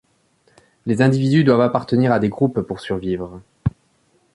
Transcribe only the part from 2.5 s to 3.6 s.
pour survivre.